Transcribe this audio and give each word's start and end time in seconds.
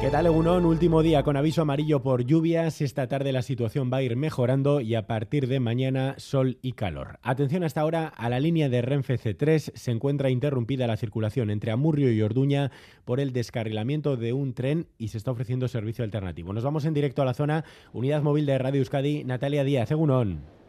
¿Qué 0.00 0.08
tal, 0.08 0.24
Egunon? 0.24 0.64
Último 0.64 1.02
día 1.02 1.22
con 1.22 1.36
aviso 1.36 1.60
amarillo 1.60 2.02
por 2.02 2.24
lluvias. 2.24 2.80
Esta 2.80 3.06
tarde 3.06 3.32
la 3.32 3.42
situación 3.42 3.90
va 3.92 3.98
a 3.98 4.02
ir 4.02 4.16
mejorando 4.16 4.80
y 4.80 4.94
a 4.94 5.06
partir 5.06 5.46
de 5.46 5.60
mañana 5.60 6.14
sol 6.16 6.56
y 6.62 6.72
calor. 6.72 7.18
Atención 7.22 7.64
hasta 7.64 7.82
ahora 7.82 8.08
a 8.08 8.30
la 8.30 8.40
línea 8.40 8.70
de 8.70 8.80
Renfe 8.80 9.18
C3. 9.18 9.72
Se 9.74 9.90
encuentra 9.90 10.30
interrumpida 10.30 10.86
la 10.86 10.96
circulación 10.96 11.50
entre 11.50 11.70
Amurrio 11.70 12.10
y 12.10 12.22
Orduña 12.22 12.70
por 13.04 13.20
el 13.20 13.34
descarrilamiento 13.34 14.16
de 14.16 14.32
un 14.32 14.54
tren 14.54 14.86
y 14.96 15.08
se 15.08 15.18
está 15.18 15.32
ofreciendo 15.32 15.68
servicio 15.68 16.02
alternativo. 16.02 16.54
Nos 16.54 16.64
vamos 16.64 16.86
en 16.86 16.94
directo 16.94 17.20
a 17.20 17.26
la 17.26 17.34
zona. 17.34 17.66
Unidad 17.92 18.22
móvil 18.22 18.46
de 18.46 18.56
Radio 18.56 18.78
Euskadi, 18.78 19.24
Natalia 19.24 19.64
Díaz. 19.64 19.90
Egunon. 19.90 20.59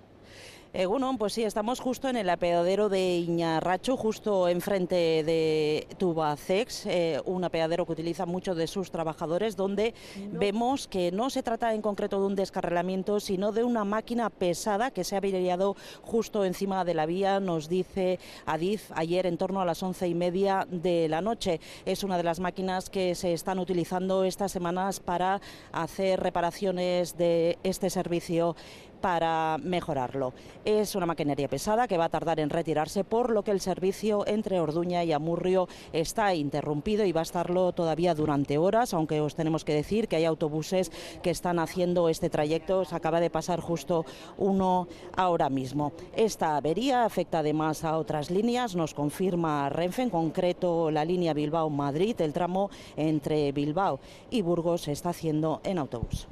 Eh, 0.74 0.86
bueno, 0.86 1.14
pues 1.18 1.34
sí, 1.34 1.44
estamos 1.44 1.82
justo 1.82 2.08
en 2.08 2.16
el 2.16 2.30
apeadero 2.30 2.88
de 2.88 3.18
Iñarracho, 3.18 3.98
justo 3.98 4.48
enfrente 4.48 4.96
de 4.96 5.86
Tubacex, 5.98 6.86
eh, 6.86 7.22
un 7.26 7.44
apeadero 7.44 7.86
que 7.86 7.92
utiliza 7.92 8.26
muchos 8.26 8.56
de 8.56 8.68
sus 8.68 8.90
trabajadores, 8.90 9.58
donde 9.58 9.94
vemos 10.32 10.88
que 10.88 11.12
no 11.12 11.30
se 11.30 11.44
trata 11.44 11.74
en 11.74 11.82
concreto 11.82 12.22
de 12.22 12.28
un 12.28 12.36
descarrilamiento, 12.36 13.20
sino 13.20 13.52
de 13.52 13.66
una 13.66 13.84
máquina 13.84 14.30
pesada 14.30 14.92
que 14.92 15.04
se 15.04 15.16
ha 15.16 15.18
averiado 15.18 15.76
justo 16.04 16.46
encima 16.46 16.86
de 16.86 16.94
la 16.94 17.06
vía, 17.06 17.42
nos 17.42 17.68
dice 17.68 18.18
Adif 18.46 18.94
ayer 18.96 19.26
en 19.26 19.38
torno 19.38 19.60
a 19.60 19.66
las 19.66 19.84
once 19.84 20.08
y 20.08 20.16
media 20.16 20.66
de 20.72 21.10
la 21.10 21.20
noche. 21.20 21.60
Es 21.86 22.06
una 22.06 22.16
de 22.16 22.24
las 22.24 22.40
máquinas 22.40 22.90
que 22.90 23.14
se 23.16 23.34
están 23.34 23.60
utilizando 23.60 24.24
estas 24.24 24.54
semanas 24.54 25.02
para 25.02 25.42
hacer 25.74 26.22
reparaciones 26.22 27.18
de 27.18 27.58
este 27.62 27.90
servicio 27.90 28.56
para 29.02 29.58
mejorarlo. 29.62 30.34
Es 30.64 30.96
una 30.96 31.06
maquinaria 31.06 31.48
pesada 31.48 31.88
que 31.88 31.98
va 31.98 32.06
a 32.06 32.10
tardar 32.10 32.40
en 32.40 32.50
retirarse, 32.50 33.04
por 33.04 33.32
lo 33.32 33.44
que 33.44 33.52
el 33.52 33.60
servicio 33.60 34.26
entre 34.28 34.60
Orduña 34.60 35.04
y 35.04 35.12
Amurrio 35.12 35.68
está 35.92 36.34
interrumpido 36.34 37.04
y 37.06 37.12
va 37.12 37.22
a 37.22 37.24
estarlo 37.24 37.72
todavía 37.74 38.16
durante 38.16 38.58
horas, 38.58 38.94
aunque 38.94 39.20
os 39.22 39.36
tenemos 39.36 39.66
que 39.66 39.74
decir 39.74 40.08
que 40.08 40.16
hay 40.16 40.26
autobuses 40.26 40.92
que 41.22 41.32
están 41.32 41.60
haciendo 41.60 42.10
este 42.10 42.30
trayecto. 42.30 42.86
Se 42.86 42.96
acaba 42.96 43.20
de 43.20 43.30
pasar 43.30 43.60
justo 43.60 44.06
uno 44.38 44.88
ahora 45.16 45.50
mismo. 45.50 45.92
Esta 46.16 46.58
avería 46.58 47.06
afecta 47.06 47.40
además 47.40 47.84
a 47.84 47.98
otras 47.98 48.30
líneas, 48.30 48.76
nos 48.76 48.94
confirma 48.94 49.70
Renfe, 49.70 50.04
en 50.04 50.10
concreto 50.10 50.92
la 50.92 51.04
línea 51.06 51.34
Bilbao-Madrid, 51.34 52.22
el 52.22 52.34
tramo 52.34 52.70
entre 52.96 53.52
Bilbao 53.52 54.00
y 54.30 54.42
Burgos 54.42 54.82
se 54.82 54.92
está 54.92 55.10
haciendo 55.10 55.62
en 55.64 55.78
autobús. 55.80 56.28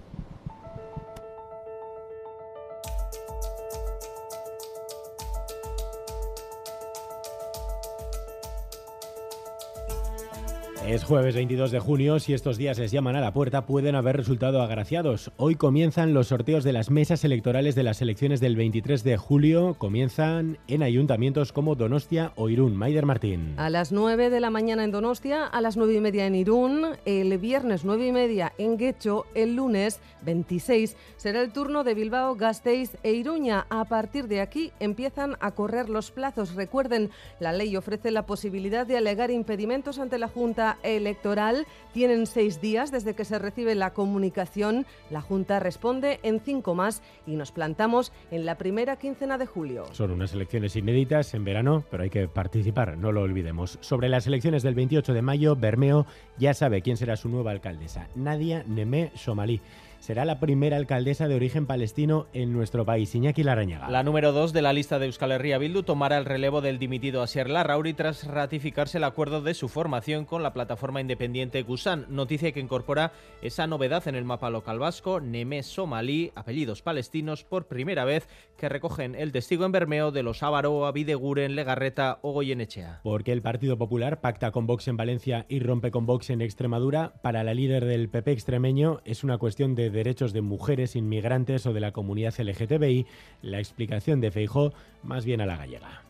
Es 10.89 11.03
jueves 11.03 11.35
22 11.35 11.69
de 11.69 11.79
junio, 11.79 12.17
si 12.17 12.33
estos 12.33 12.57
días 12.57 12.79
les 12.79 12.89
llaman 12.89 13.15
a 13.15 13.21
la 13.21 13.31
puerta 13.31 13.67
pueden 13.67 13.93
haber 13.93 14.17
resultado 14.17 14.59
agraciados. 14.63 15.31
Hoy 15.37 15.53
comienzan 15.53 16.15
los 16.15 16.29
sorteos 16.29 16.63
de 16.63 16.73
las 16.73 16.89
mesas 16.89 17.23
electorales 17.23 17.75
de 17.75 17.83
las 17.83 18.01
elecciones 18.01 18.39
del 18.39 18.55
23 18.55 19.03
de 19.03 19.15
julio. 19.15 19.75
Comienzan 19.77 20.57
en 20.67 20.81
ayuntamientos 20.81 21.53
como 21.53 21.75
Donostia 21.75 22.31
o 22.37 22.49
Irún. 22.49 22.75
Maider 22.75 23.05
Martín. 23.05 23.53
A 23.57 23.69
las 23.69 23.91
9 23.91 24.31
de 24.31 24.39
la 24.39 24.49
mañana 24.49 24.83
en 24.83 24.89
Donostia, 24.89 25.45
a 25.45 25.61
las 25.61 25.77
9 25.77 25.93
y 25.93 26.01
media 26.01 26.25
en 26.25 26.33
Irún, 26.33 26.87
el 27.05 27.37
viernes 27.37 27.85
9 27.85 28.07
y 28.07 28.11
media 28.11 28.53
en 28.57 28.75
Guecho, 28.77 29.27
el 29.35 29.57
lunes 29.57 29.99
26 30.23 30.97
será 31.17 31.41
el 31.41 31.51
turno 31.53 31.83
de 31.83 31.93
Bilbao, 31.93 32.33
Gasteiz 32.33 32.97
e 33.03 33.11
Iruña. 33.11 33.67
A 33.69 33.85
partir 33.85 34.27
de 34.27 34.41
aquí 34.41 34.71
empiezan 34.79 35.37
a 35.39 35.51
correr 35.51 35.87
los 35.87 36.09
plazos. 36.09 36.55
Recuerden, 36.55 37.11
la 37.39 37.53
ley 37.53 37.77
ofrece 37.77 38.09
la 38.09 38.25
posibilidad 38.25 38.87
de 38.87 38.97
alegar 38.97 39.29
impedimentos 39.29 39.99
ante 39.99 40.17
la 40.17 40.27
Junta 40.27 40.78
electoral. 40.83 41.65
Tienen 41.93 42.25
seis 42.27 42.61
días 42.61 42.91
desde 42.91 43.15
que 43.15 43.25
se 43.25 43.39
recibe 43.39 43.75
la 43.75 43.93
comunicación. 43.93 44.85
La 45.09 45.21
Junta 45.21 45.59
responde 45.59 46.19
en 46.23 46.39
cinco 46.39 46.75
más 46.75 47.01
y 47.25 47.35
nos 47.35 47.51
plantamos 47.51 48.11
en 48.31 48.45
la 48.45 48.57
primera 48.57 48.97
quincena 48.97 49.37
de 49.37 49.45
julio. 49.45 49.85
Son 49.91 50.11
unas 50.11 50.33
elecciones 50.33 50.75
inéditas 50.75 51.33
en 51.33 51.43
verano, 51.43 51.83
pero 51.89 52.03
hay 52.03 52.09
que 52.09 52.27
participar, 52.27 52.97
no 52.97 53.11
lo 53.11 53.21
olvidemos. 53.21 53.77
Sobre 53.81 54.09
las 54.09 54.27
elecciones 54.27 54.63
del 54.63 54.75
28 54.75 55.13
de 55.13 55.21
mayo, 55.21 55.55
Bermeo 55.55 56.05
ya 56.37 56.53
sabe 56.53 56.81
quién 56.81 56.97
será 56.97 57.15
su 57.15 57.29
nueva 57.29 57.51
alcaldesa, 57.51 58.07
Nadia 58.15 58.63
Nemé 58.67 59.11
Somalí 59.15 59.61
será 59.99 60.25
la 60.25 60.39
primera 60.39 60.77
alcaldesa 60.77 61.27
de 61.27 61.35
origen 61.35 61.65
palestino 61.65 62.27
en 62.33 62.53
nuestro 62.53 62.85
país, 62.85 63.13
Iñaki 63.13 63.43
Larañaga. 63.43 63.89
La 63.89 64.03
número 64.03 64.31
dos 64.31 64.53
de 64.53 64.61
la 64.61 64.73
lista 64.73 64.99
de 64.99 65.05
Euskal 65.07 65.31
Herria 65.31 65.57
Bildu 65.57 65.83
tomará 65.83 66.17
el 66.17 66.25
relevo 66.25 66.61
del 66.61 66.79
dimitido 66.79 67.21
Asier 67.21 67.49
Larrauri 67.49 67.93
tras 67.93 68.25
ratificarse 68.25 68.97
el 68.97 69.03
acuerdo 69.03 69.41
de 69.41 69.53
su 69.53 69.67
formación 69.67 70.25
con 70.25 70.43
la 70.43 70.53
plataforma 70.53 71.01
independiente 71.01 71.61
Gusan, 71.63 72.05
noticia 72.09 72.51
que 72.51 72.59
incorpora 72.59 73.11
esa 73.41 73.67
novedad 73.67 74.07
en 74.07 74.15
el 74.15 74.25
mapa 74.25 74.49
local 74.49 74.79
vasco, 74.79 75.19
Neme 75.19 75.63
Somalí, 75.63 76.31
apellidos 76.35 76.81
palestinos 76.81 77.43
por 77.43 77.67
primera 77.67 78.05
vez 78.05 78.27
que 78.57 78.69
recogen 78.69 79.15
el 79.15 79.31
testigo 79.31 79.65
en 79.65 79.71
Bermeo 79.71 80.11
de 80.11 80.23
los 80.23 80.43
Ávaroa, 80.43 80.91
Videguren, 80.91 81.55
Legarreta 81.55 82.19
o 82.21 82.31
Goyenechea. 82.31 83.01
Porque 83.03 83.31
el 83.31 83.41
Partido 83.41 83.77
Popular 83.77 84.21
pacta 84.21 84.51
con 84.51 84.67
Vox 84.67 84.87
en 84.87 84.97
Valencia 84.97 85.45
y 85.49 85.59
rompe 85.59 85.91
con 85.91 86.05
Vox 86.05 86.29
en 86.29 86.41
Extremadura, 86.41 87.13
para 87.21 87.43
la 87.43 87.53
líder 87.53 87.85
del 87.85 88.09
PP 88.09 88.31
extremeño 88.31 89.01
es 89.05 89.23
una 89.23 89.37
cuestión 89.37 89.75
de 89.75 89.88
derechos 89.91 90.33
de 90.33 90.41
mujeres 90.41 90.95
inmigrantes 90.95 91.65
o 91.65 91.73
de 91.73 91.79
la 91.79 91.91
comunidad 91.91 92.33
LGTBI, 92.37 93.05
la 93.41 93.59
explicación 93.59 94.21
de 94.21 94.31
Feijó 94.31 94.71
más 95.03 95.25
bien 95.25 95.41
a 95.41 95.45
la 95.45 95.57
gallega. 95.57 96.03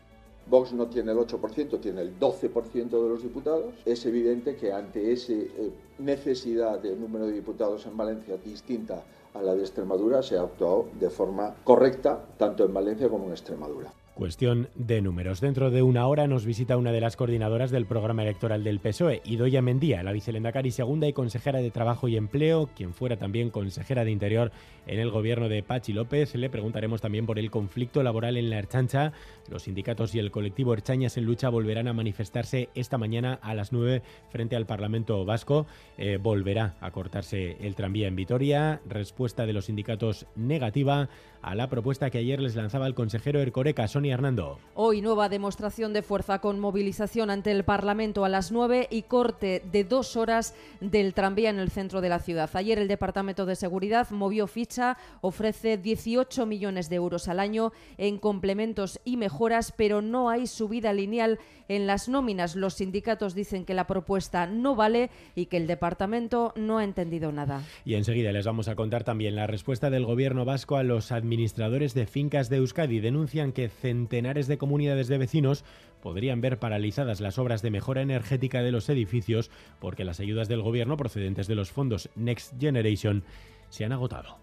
Vox 0.50 0.72
no 0.72 0.88
tiene 0.88 1.12
el 1.12 1.18
8%, 1.18 1.80
tiene 1.80 2.00
el 2.00 2.18
12% 2.18 2.88
de 2.90 3.08
los 3.08 3.22
diputados. 3.22 3.72
Es 3.84 4.04
evidente 4.04 4.56
que 4.56 4.72
ante 4.72 5.12
esa 5.12 5.32
eh, 5.32 5.70
necesidad 5.98 6.80
de 6.80 6.96
número 6.96 7.26
de 7.26 7.32
diputados 7.32 7.86
en 7.86 7.96
Valencia 7.96 8.36
distinta 8.36 9.04
a 9.32 9.42
la 9.42 9.54
de 9.54 9.60
Extremadura, 9.60 10.22
se 10.22 10.36
ha 10.36 10.42
actuado 10.42 10.88
de 10.98 11.08
forma 11.08 11.54
correcta 11.62 12.24
tanto 12.36 12.64
en 12.64 12.74
Valencia 12.74 13.08
como 13.08 13.26
en 13.26 13.30
Extremadura. 13.30 13.92
Cuestión 14.20 14.68
de 14.74 15.00
números. 15.00 15.40
Dentro 15.40 15.70
de 15.70 15.80
una 15.80 16.06
hora 16.06 16.26
nos 16.26 16.44
visita 16.44 16.76
una 16.76 16.92
de 16.92 17.00
las 17.00 17.16
coordinadoras 17.16 17.70
del 17.70 17.86
programa 17.86 18.20
electoral 18.20 18.62
del 18.62 18.78
PSOE, 18.78 19.22
Idoya 19.24 19.62
Mendía, 19.62 20.02
la 20.02 20.12
vicelendacari 20.12 20.72
segunda 20.72 21.08
y 21.08 21.14
consejera 21.14 21.60
de 21.60 21.70
Trabajo 21.70 22.06
y 22.06 22.18
Empleo, 22.18 22.68
quien 22.76 22.92
fuera 22.92 23.16
también 23.16 23.48
consejera 23.48 24.04
de 24.04 24.10
Interior 24.10 24.52
en 24.86 25.00
el 25.00 25.10
gobierno 25.10 25.48
de 25.48 25.62
Pachi 25.62 25.94
López. 25.94 26.34
Le 26.34 26.50
preguntaremos 26.50 27.00
también 27.00 27.24
por 27.24 27.38
el 27.38 27.50
conflicto 27.50 28.02
laboral 28.02 28.36
en 28.36 28.50
la 28.50 28.58
Erchancha. 28.58 29.14
Los 29.48 29.62
sindicatos 29.62 30.14
y 30.14 30.18
el 30.18 30.30
colectivo 30.30 30.74
Erchañas 30.74 31.16
en 31.16 31.24
Lucha 31.24 31.48
volverán 31.48 31.88
a 31.88 31.94
manifestarse 31.94 32.68
esta 32.74 32.98
mañana 32.98 33.38
a 33.40 33.54
las 33.54 33.72
9 33.72 34.02
frente 34.28 34.54
al 34.54 34.66
Parlamento 34.66 35.24
Vasco. 35.24 35.66
Eh, 35.96 36.18
volverá 36.20 36.76
a 36.82 36.90
cortarse 36.90 37.56
el 37.60 37.74
tranvía 37.74 38.08
en 38.08 38.16
Vitoria. 38.16 38.82
Respuesta 38.86 39.46
de 39.46 39.54
los 39.54 39.64
sindicatos 39.64 40.26
negativa 40.36 41.08
a 41.40 41.54
la 41.54 41.70
propuesta 41.70 42.10
que 42.10 42.18
ayer 42.18 42.38
les 42.38 42.54
lanzaba 42.54 42.86
el 42.86 42.94
consejero 42.94 43.40
Ercoreca, 43.40 43.88
Sonia 43.88 44.09
Hernando. 44.10 44.58
Hoy 44.74 45.02
nueva 45.02 45.28
demostración 45.28 45.92
de 45.92 46.02
fuerza 46.02 46.38
con 46.38 46.58
movilización 46.58 47.28
ante 47.30 47.50
el 47.50 47.64
Parlamento 47.64 48.24
a 48.24 48.28
las 48.28 48.50
9 48.50 48.88
y 48.90 49.02
corte 49.02 49.62
de 49.70 49.84
dos 49.84 50.16
horas 50.16 50.54
del 50.80 51.12
tranvía 51.12 51.50
en 51.50 51.58
el 51.58 51.70
centro 51.70 52.00
de 52.00 52.08
la 52.08 52.18
ciudad. 52.18 52.48
Ayer 52.54 52.78
el 52.78 52.88
Departamento 52.88 53.46
de 53.46 53.56
Seguridad 53.56 54.08
movió 54.10 54.46
ficha, 54.46 54.96
ofrece 55.20 55.76
18 55.76 56.46
millones 56.46 56.88
de 56.88 56.96
euros 56.96 57.28
al 57.28 57.40
año 57.40 57.72
en 57.98 58.18
complementos 58.18 59.00
y 59.04 59.16
mejoras, 59.16 59.72
pero 59.76 60.00
no 60.00 60.30
hay 60.30 60.46
subida 60.46 60.92
lineal 60.92 61.38
en 61.68 61.86
las 61.86 62.08
nóminas. 62.08 62.56
Los 62.56 62.74
sindicatos 62.74 63.34
dicen 63.34 63.64
que 63.64 63.74
la 63.74 63.86
propuesta 63.86 64.46
no 64.46 64.74
vale 64.74 65.10
y 65.34 65.46
que 65.46 65.56
el 65.56 65.66
departamento 65.66 66.52
no 66.56 66.78
ha 66.78 66.84
entendido 66.84 67.32
nada. 67.32 67.62
Y 67.84 67.94
enseguida 67.94 68.32
les 68.32 68.46
vamos 68.46 68.68
a 68.68 68.74
contar 68.74 69.04
también 69.04 69.36
la 69.36 69.46
respuesta 69.46 69.90
del 69.90 70.04
gobierno 70.04 70.44
vasco 70.44 70.76
a 70.76 70.82
los 70.82 71.12
administradores 71.12 71.94
de 71.94 72.06
fincas 72.06 72.48
de 72.48 72.56
Euskadi. 72.56 73.00
Denuncian 73.00 73.52
que 73.52 73.68
centenares 73.90 74.46
de 74.46 74.56
comunidades 74.56 75.08
de 75.08 75.18
vecinos 75.18 75.64
podrían 76.00 76.40
ver 76.40 76.60
paralizadas 76.60 77.20
las 77.20 77.38
obras 77.38 77.60
de 77.60 77.72
mejora 77.72 78.02
energética 78.02 78.62
de 78.62 78.70
los 78.70 78.88
edificios 78.88 79.50
porque 79.80 80.04
las 80.04 80.20
ayudas 80.20 80.46
del 80.48 80.62
gobierno 80.62 80.96
procedentes 80.96 81.48
de 81.48 81.56
los 81.56 81.72
fondos 81.72 82.08
Next 82.14 82.54
Generation 82.60 83.24
se 83.68 83.84
han 83.84 83.92
agotado. 83.92 84.38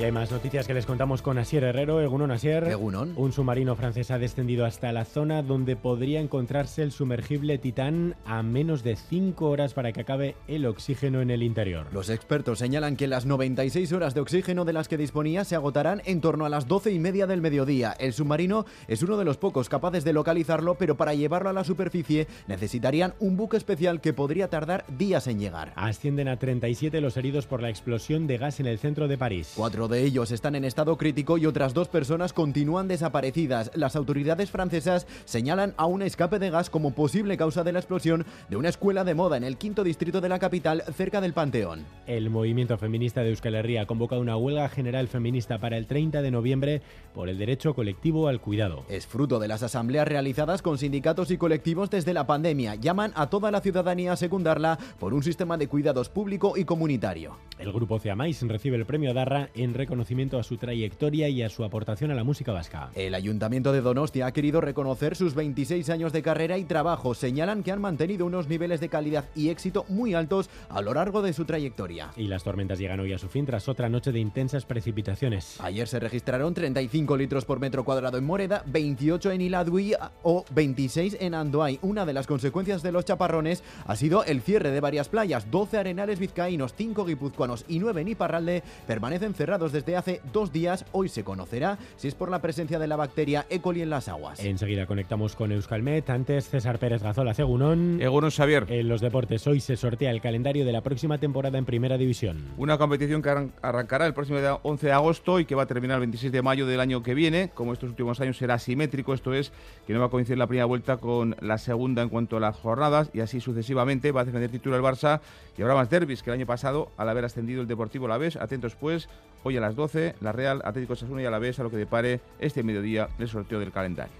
Y 0.00 0.04
hay 0.04 0.12
más 0.12 0.30
noticias 0.30 0.66
que 0.66 0.72
les 0.72 0.86
contamos 0.86 1.20
con 1.20 1.36
Asier 1.36 1.62
Herrero. 1.62 2.00
Egunon 2.00 2.30
Asier. 2.30 2.64
Egunon. 2.64 3.12
Un 3.16 3.32
submarino 3.32 3.76
francés 3.76 4.10
ha 4.10 4.18
descendido 4.18 4.64
hasta 4.64 4.92
la 4.92 5.04
zona 5.04 5.42
donde 5.42 5.76
podría 5.76 6.20
encontrarse 6.20 6.82
el 6.82 6.90
sumergible 6.90 7.58
Titán 7.58 8.16
a 8.24 8.42
menos 8.42 8.82
de 8.82 8.96
5 8.96 9.46
horas 9.46 9.74
para 9.74 9.92
que 9.92 10.00
acabe 10.00 10.36
el 10.48 10.64
oxígeno 10.64 11.20
en 11.20 11.30
el 11.30 11.42
interior. 11.42 11.86
Los 11.92 12.08
expertos 12.08 12.60
señalan 12.60 12.96
que 12.96 13.08
las 13.08 13.26
96 13.26 13.92
horas 13.92 14.14
de 14.14 14.22
oxígeno 14.22 14.64
de 14.64 14.72
las 14.72 14.88
que 14.88 14.96
disponía 14.96 15.44
se 15.44 15.54
agotarán 15.54 16.00
en 16.06 16.22
torno 16.22 16.46
a 16.46 16.48
las 16.48 16.66
12 16.66 16.92
y 16.92 16.98
media 16.98 17.26
del 17.26 17.42
mediodía. 17.42 17.92
El 17.92 18.14
submarino 18.14 18.64
es 18.88 19.02
uno 19.02 19.18
de 19.18 19.26
los 19.26 19.36
pocos 19.36 19.68
capaces 19.68 20.02
de 20.02 20.14
localizarlo, 20.14 20.76
pero 20.76 20.96
para 20.96 21.12
llevarlo 21.12 21.50
a 21.50 21.52
la 21.52 21.64
superficie 21.64 22.26
necesitarían 22.46 23.12
un 23.20 23.36
buque 23.36 23.58
especial 23.58 24.00
que 24.00 24.14
podría 24.14 24.48
tardar 24.48 24.86
días 24.96 25.26
en 25.26 25.40
llegar. 25.40 25.74
Ascienden 25.76 26.28
a 26.28 26.38
37 26.38 27.02
los 27.02 27.18
heridos 27.18 27.46
por 27.46 27.60
la 27.60 27.68
explosión 27.68 28.26
de 28.26 28.38
gas 28.38 28.60
en 28.60 28.66
el 28.66 28.78
centro 28.78 29.06
de 29.06 29.18
París. 29.18 29.52
Cuatro 29.54 29.89
de 29.90 30.04
ellos 30.04 30.30
están 30.30 30.54
en 30.54 30.64
estado 30.64 30.96
crítico 30.96 31.36
y 31.36 31.46
otras 31.46 31.74
dos 31.74 31.88
personas 31.88 32.32
continúan 32.32 32.88
desaparecidas. 32.88 33.70
Las 33.74 33.96
autoridades 33.96 34.50
francesas 34.50 35.06
señalan 35.24 35.74
a 35.76 35.86
un 35.86 36.02
escape 36.02 36.38
de 36.38 36.50
gas 36.50 36.70
como 36.70 36.94
posible 36.94 37.36
causa 37.36 37.64
de 37.64 37.72
la 37.72 37.80
explosión 37.80 38.24
de 38.48 38.56
una 38.56 38.70
escuela 38.70 39.04
de 39.04 39.14
moda 39.14 39.36
en 39.36 39.44
el 39.44 39.58
quinto 39.58 39.84
distrito 39.84 40.20
de 40.20 40.28
la 40.28 40.38
capital, 40.38 40.82
cerca 40.96 41.20
del 41.20 41.34
Panteón. 41.34 41.84
El 42.06 42.30
movimiento 42.30 42.78
feminista 42.78 43.22
de 43.22 43.30
Euskal 43.30 43.54
Herria 43.54 43.82
ha 43.82 43.86
convocado 43.86 44.20
una 44.20 44.36
huelga 44.36 44.68
general 44.68 45.08
feminista 45.08 45.58
para 45.58 45.76
el 45.76 45.86
30 45.86 46.22
de 46.22 46.30
noviembre 46.30 46.82
por 47.12 47.28
el 47.28 47.38
derecho 47.38 47.74
colectivo 47.74 48.28
al 48.28 48.40
cuidado. 48.40 48.84
Es 48.88 49.06
fruto 49.06 49.38
de 49.38 49.48
las 49.48 49.62
asambleas 49.62 50.06
realizadas 50.06 50.62
con 50.62 50.78
sindicatos 50.78 51.30
y 51.30 51.38
colectivos 51.38 51.90
desde 51.90 52.14
la 52.14 52.26
pandemia. 52.26 52.76
Llaman 52.76 53.12
a 53.16 53.28
toda 53.28 53.50
la 53.50 53.60
ciudadanía 53.60 54.12
a 54.12 54.16
secundarla 54.16 54.78
por 54.98 55.12
un 55.12 55.22
sistema 55.22 55.56
de 55.56 55.68
cuidados 55.68 56.08
público 56.08 56.56
y 56.56 56.64
comunitario. 56.64 57.36
El 57.60 57.72
grupo 57.72 57.98
Ceamais 57.98 58.40
recibe 58.48 58.76
el 58.78 58.86
premio 58.86 59.12
Darra 59.12 59.50
en 59.54 59.74
reconocimiento 59.74 60.38
a 60.38 60.42
su 60.42 60.56
trayectoria 60.56 61.28
y 61.28 61.42
a 61.42 61.50
su 61.50 61.62
aportación 61.62 62.10
a 62.10 62.14
la 62.14 62.24
música 62.24 62.52
vasca. 62.52 62.90
El 62.94 63.14
Ayuntamiento 63.14 63.70
de 63.70 63.82
Donostia 63.82 64.24
ha 64.24 64.32
querido 64.32 64.62
reconocer 64.62 65.14
sus 65.14 65.34
26 65.34 65.90
años 65.90 66.14
de 66.14 66.22
carrera 66.22 66.56
y 66.56 66.64
trabajo. 66.64 67.12
Señalan 67.12 67.62
que 67.62 67.70
han 67.70 67.80
mantenido 67.82 68.24
unos 68.24 68.48
niveles 68.48 68.80
de 68.80 68.88
calidad 68.88 69.26
y 69.34 69.50
éxito 69.50 69.84
muy 69.90 70.14
altos 70.14 70.48
a 70.70 70.80
lo 70.80 70.94
largo 70.94 71.20
de 71.20 71.34
su 71.34 71.44
trayectoria. 71.44 72.12
Y 72.16 72.28
las 72.28 72.44
tormentas 72.44 72.78
llegan 72.78 72.98
hoy 73.00 73.12
a 73.12 73.18
su 73.18 73.28
fin 73.28 73.44
tras 73.44 73.68
otra 73.68 73.90
noche 73.90 74.10
de 74.10 74.20
intensas 74.20 74.64
precipitaciones. 74.64 75.60
Ayer 75.60 75.86
se 75.86 76.00
registraron 76.00 76.54
35 76.54 77.14
litros 77.18 77.44
por 77.44 77.60
metro 77.60 77.84
cuadrado 77.84 78.16
en 78.16 78.24
Moreda, 78.24 78.64
28 78.68 79.32
en 79.32 79.40
Iladui 79.42 79.92
o 80.22 80.46
26 80.54 81.18
en 81.20 81.34
Andoay. 81.34 81.78
Una 81.82 82.06
de 82.06 82.14
las 82.14 82.26
consecuencias 82.26 82.82
de 82.82 82.92
los 82.92 83.04
chaparrones 83.04 83.62
ha 83.84 83.96
sido 83.96 84.24
el 84.24 84.40
cierre 84.40 84.70
de 84.70 84.80
varias 84.80 85.10
playas. 85.10 85.50
12 85.50 85.76
arenales 85.76 86.18
vizcaínos, 86.18 86.72
5 86.74 87.04
guipuzcoanos 87.04 87.49
y 87.68 87.78
9 87.78 88.02
en 88.02 88.08
Iparralde 88.08 88.62
permanecen 88.86 89.34
cerrados 89.34 89.72
desde 89.72 89.96
hace 89.96 90.20
dos 90.32 90.52
días. 90.52 90.84
Hoy 90.92 91.08
se 91.08 91.24
conocerá 91.24 91.78
si 91.96 92.08
es 92.08 92.14
por 92.14 92.30
la 92.30 92.40
presencia 92.40 92.78
de 92.78 92.86
la 92.86 92.96
bacteria 92.96 93.46
E. 93.50 93.60
coli 93.60 93.82
en 93.82 93.90
las 93.90 94.08
aguas. 94.08 94.38
Enseguida 94.40 94.86
conectamos 94.86 95.34
con 95.34 95.52
Euskalmet. 95.52 96.08
Antes, 96.10 96.48
César 96.48 96.78
Pérez 96.78 97.02
Gazola, 97.02 97.32
Egunon. 97.36 98.00
Egunon 98.00 98.30
Xavier. 98.30 98.66
En 98.68 98.88
los 98.88 99.00
deportes, 99.00 99.46
hoy 99.46 99.60
se 99.60 99.76
sortea 99.76 100.10
el 100.10 100.20
calendario 100.20 100.64
de 100.64 100.72
la 100.72 100.82
próxima 100.82 101.18
temporada 101.18 101.58
en 101.58 101.64
Primera 101.64 101.98
División. 101.98 102.44
Una 102.56 102.78
competición 102.78 103.22
que 103.22 103.50
arrancará 103.62 104.06
el 104.06 104.14
próximo 104.14 104.38
día 104.38 104.58
11 104.62 104.86
de 104.86 104.92
agosto 104.92 105.40
y 105.40 105.44
que 105.44 105.54
va 105.54 105.64
a 105.64 105.66
terminar 105.66 105.96
el 105.96 106.00
26 106.00 106.32
de 106.32 106.42
mayo 106.42 106.66
del 106.66 106.80
año 106.80 107.02
que 107.02 107.14
viene. 107.14 107.50
Como 107.54 107.72
estos 107.72 107.90
últimos 107.90 108.20
años 108.20 108.36
será 108.36 108.58
simétrico, 108.58 109.14
esto 109.14 109.34
es 109.34 109.52
que 109.86 109.92
no 109.92 110.00
va 110.00 110.06
a 110.06 110.10
coincidir 110.10 110.38
la 110.38 110.46
primera 110.46 110.66
vuelta 110.66 110.98
con 110.98 111.36
la 111.40 111.58
segunda 111.58 112.02
en 112.02 112.08
cuanto 112.08 112.36
a 112.36 112.40
las 112.40 112.56
jornadas 112.56 113.10
y 113.12 113.20
así 113.20 113.40
sucesivamente. 113.40 114.12
Va 114.12 114.22
a 114.22 114.24
defender 114.24 114.50
título 114.50 114.76
el 114.76 114.82
Barça 114.82 115.20
y 115.56 115.62
habrá 115.62 115.74
más 115.74 115.90
derbis 115.90 116.22
que 116.22 116.30
el 116.30 116.34
año 116.34 116.46
pasado 116.46 116.90
al 116.96 117.08
haber 117.08 117.24
ascendido 117.24 117.39
el 117.40 117.66
Deportivo 117.66 118.08
La 118.08 118.18
Vez. 118.18 118.36
Atentos 118.36 118.76
pues, 118.76 119.08
hoy 119.42 119.56
a 119.56 119.60
las 119.60 119.74
12, 119.76 120.16
la 120.20 120.32
Real 120.32 120.60
Atlético 120.64 120.96
Sasuna 120.96 121.22
y 121.22 121.26
a 121.26 121.30
la 121.30 121.38
vez 121.38 121.58
a 121.58 121.62
lo 121.62 121.70
que 121.70 121.76
depare 121.76 122.20
este 122.38 122.62
mediodía 122.62 123.08
el 123.18 123.28
sorteo 123.28 123.58
del 123.58 123.72
calendario. 123.72 124.12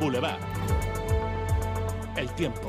Boulevard. 0.00 0.40
El 2.16 2.30
tiempo. 2.34 2.68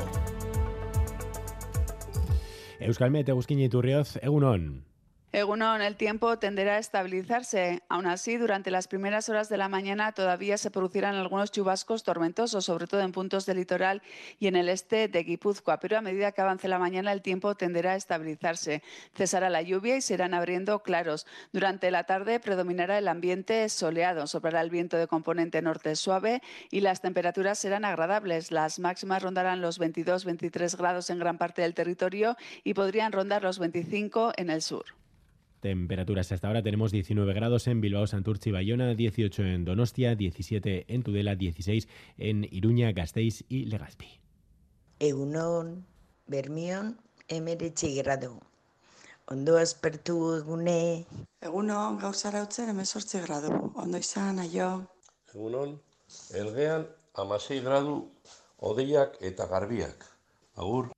Euskalmet, 2.80 3.28
Eguskin 3.30 3.60
y 3.60 3.69
Turrioz, 3.69 4.18
Egunon. 4.22 4.93
Egunon, 5.36 5.82
el 5.82 5.96
tiempo 5.96 6.38
tenderá 6.38 6.76
a 6.76 6.78
estabilizarse. 6.78 7.82
Aún 7.90 8.06
así, 8.06 8.38
durante 8.38 8.70
las 8.70 8.88
primeras 8.88 9.30
horas 9.30 9.50
de 9.50 9.58
la 9.58 9.68
mañana 9.68 10.12
todavía 10.12 10.60
se 10.60 10.70
producirán 10.70 11.16
algunos 11.16 11.52
chubascos 11.52 12.04
tormentosos, 12.04 12.66
sobre 12.66 12.86
todo 12.86 13.02
en 13.02 13.12
puntos 13.12 13.48
del 13.48 13.58
litoral 13.58 14.04
y 14.38 14.46
en 14.46 14.56
el 14.56 14.70
este 14.70 15.08
de 15.08 15.24
Guipúzcoa. 15.24 15.80
Pero 15.80 15.98
a 15.98 16.02
medida 16.02 16.34
que 16.34 16.42
avance 16.42 16.68
la 16.68 16.78
mañana, 16.78 17.12
el 17.12 17.24
tiempo 17.24 17.56
tenderá 17.56 17.94
a 17.94 17.96
estabilizarse. 17.96 18.84
Cesará 19.16 19.50
la 19.50 19.64
lluvia 19.64 19.98
y 19.98 20.02
se 20.02 20.14
irán 20.14 20.36
abriendo 20.36 20.84
claros. 20.84 21.26
Durante 21.52 21.90
la 21.90 22.04
tarde 22.04 22.40
predominará 22.40 23.00
el 23.00 23.08
ambiente 23.08 23.68
soleado, 23.70 24.28
soprará 24.28 24.62
el 24.62 24.70
viento 24.70 24.98
de 24.98 25.08
componente 25.08 25.64
norte 25.64 25.96
suave 25.96 26.44
y 26.70 26.82
las 26.82 27.02
temperaturas 27.02 27.58
serán 27.58 27.86
agradables. 27.86 28.52
Las 28.52 28.78
máximas 28.78 29.24
rondarán 29.24 29.62
los 29.62 29.80
22-23 29.80 30.78
grados 30.78 31.10
en 31.10 31.18
gran 31.18 31.40
parte 31.40 31.64
del 31.64 31.74
territorio 31.74 32.38
y 32.64 32.76
podrían 32.76 33.12
rondar 33.12 33.42
los 33.42 33.58
25 33.58 34.34
en 34.38 34.52
el 34.52 34.62
sur. 34.62 34.86
Temperaturas 35.63 36.30
hasta 36.33 36.48
ahora 36.48 36.62
tenemos 36.62 36.92
19 36.92 37.33
grados 37.33 37.68
en 37.68 37.80
Bilbao, 37.80 38.06
Santurce 38.06 38.50
y 38.50 38.51
Bayona, 38.51 38.95
18 38.95 39.44
en 39.44 39.63
Donostia, 39.63 40.13
17 40.13 40.94
en 40.94 41.04
Tudela, 41.04 41.36
16 41.36 41.88
en 42.18 42.44
Iruña, 42.51 42.92
Gasteiz 42.92 43.45
y 43.48 43.68
Legazpi. 43.68 44.19
Egunon, 45.00 45.86
Bermion, 46.27 47.00
emeretzi 47.30 47.95
grado. 47.95 48.42
Ondo 49.25 49.56
aspertu 49.57 50.36
egune. 50.36 51.06
Egunon, 51.39 51.98
gauzara 51.98 52.44
utzen 52.44 52.68
emezortzi 52.75 53.21
gradu. 53.24 53.71
Ondo 53.74 54.04
izan, 54.04 54.44
aio. 54.44 54.68
Egunon, 55.31 55.77
elgean 56.42 56.89
amasei 57.13 57.62
gradu 57.62 58.12
odeiak 58.60 59.15
eta 59.21 59.48
garbiak. 59.48 60.04
Agur. 60.57 60.92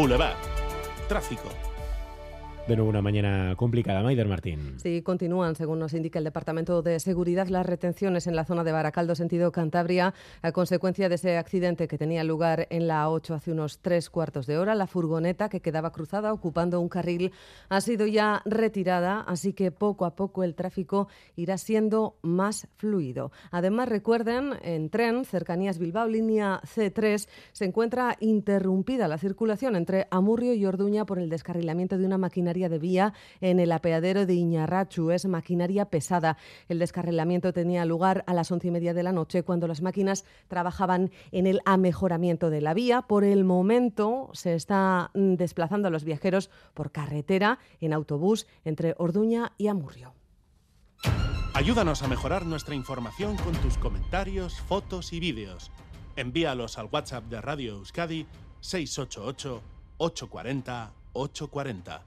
Boulevard. 0.00 0.38
Tráfico. 1.08 1.69
De 2.68 2.76
nuevo 2.76 2.90
una 2.90 3.02
mañana 3.02 3.56
complicada, 3.56 4.00
Maider 4.02 4.28
Martín. 4.28 4.74
Sí, 4.78 5.02
continúan, 5.02 5.56
según 5.56 5.80
nos 5.80 5.92
indica 5.92 6.20
el 6.20 6.24
Departamento 6.24 6.82
de 6.82 7.00
Seguridad, 7.00 7.48
las 7.48 7.66
retenciones 7.66 8.28
en 8.28 8.36
la 8.36 8.44
zona 8.44 8.62
de 8.62 8.70
Baracaldo, 8.70 9.16
sentido 9.16 9.50
Cantabria, 9.50 10.14
a 10.40 10.52
consecuencia 10.52 11.08
de 11.08 11.16
ese 11.16 11.36
accidente 11.36 11.88
que 11.88 11.98
tenía 11.98 12.22
lugar 12.22 12.68
en 12.70 12.86
la 12.86 13.10
8 13.10 13.34
hace 13.34 13.50
unos 13.50 13.80
tres 13.80 14.08
cuartos 14.08 14.46
de 14.46 14.56
hora. 14.56 14.76
La 14.76 14.86
furgoneta 14.86 15.48
que 15.48 15.60
quedaba 15.60 15.90
cruzada 15.90 16.32
ocupando 16.32 16.80
un 16.80 16.88
carril 16.88 17.32
ha 17.70 17.80
sido 17.80 18.06
ya 18.06 18.40
retirada, 18.44 19.20
así 19.22 19.52
que 19.52 19.72
poco 19.72 20.04
a 20.04 20.14
poco 20.14 20.44
el 20.44 20.54
tráfico 20.54 21.08
irá 21.34 21.58
siendo 21.58 22.18
más 22.22 22.68
fluido. 22.76 23.32
Además, 23.50 23.88
recuerden, 23.88 24.52
en 24.62 24.90
tren, 24.90 25.24
cercanías 25.24 25.78
Bilbao, 25.78 26.06
línea 26.06 26.60
C3, 26.62 27.26
se 27.50 27.64
encuentra 27.64 28.16
interrumpida 28.20 29.08
la 29.08 29.18
circulación 29.18 29.74
entre 29.74 30.06
Amurrio 30.12 30.54
y 30.54 30.66
Orduña 30.66 31.04
por 31.04 31.18
el 31.18 31.30
descarrilamiento 31.30 31.98
de 31.98 32.06
una 32.06 32.18
maquinaria 32.50 32.68
de 32.68 32.78
vía 32.78 33.12
en 33.40 33.60
el 33.60 33.70
apeadero 33.70 34.26
de 34.26 34.34
Iñarrachu. 34.34 35.12
Es 35.12 35.24
maquinaria 35.26 35.84
pesada. 35.84 36.36
El 36.68 36.78
descarrilamiento 36.80 37.52
tenía 37.52 37.84
lugar 37.84 38.24
a 38.26 38.34
las 38.34 38.50
once 38.50 38.68
y 38.68 38.70
media 38.70 38.92
de 38.92 39.04
la 39.04 39.12
noche 39.12 39.44
cuando 39.44 39.68
las 39.68 39.82
máquinas 39.82 40.24
trabajaban 40.48 41.10
en 41.30 41.46
el 41.46 41.60
amejoramiento 41.64 42.50
de 42.50 42.60
la 42.60 42.74
vía. 42.74 43.02
Por 43.02 43.22
el 43.22 43.44
momento 43.44 44.30
se 44.32 44.54
está 44.54 45.10
mm, 45.14 45.34
desplazando 45.34 45.88
a 45.88 45.90
los 45.90 46.04
viajeros 46.04 46.50
por 46.74 46.90
carretera, 46.90 47.58
en 47.80 47.92
autobús, 47.92 48.46
entre 48.64 48.94
Orduña 48.98 49.52
y 49.56 49.68
Amurrio. 49.68 50.12
Ayúdanos 51.54 52.02
a 52.02 52.08
mejorar 52.08 52.46
nuestra 52.46 52.74
información 52.74 53.36
con 53.36 53.52
tus 53.62 53.78
comentarios, 53.78 54.60
fotos 54.62 55.12
y 55.12 55.20
vídeos. 55.20 55.70
Envíalos 56.16 56.78
al 56.78 56.88
WhatsApp 56.90 57.24
de 57.24 57.40
Radio 57.40 57.74
Euskadi 57.76 58.26
688 58.60 59.62
840 59.98 60.92
840. 61.12 62.04